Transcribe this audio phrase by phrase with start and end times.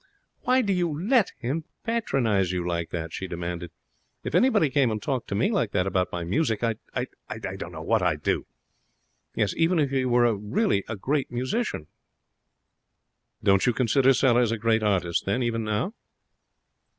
[0.39, 3.69] 'Why do you let him patronize you like that?' she demanded.
[4.23, 7.55] 'If anybody came and talked to me like that about my music, I'd I'd I
[7.55, 8.47] don't know what I'd do.
[9.35, 11.85] Yes, even if he were really a great musician.'
[13.43, 15.93] 'Don't you consider Sellers a great artist, then, even now?'